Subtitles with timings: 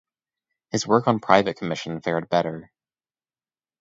[0.71, 2.71] His work on private commission fared better.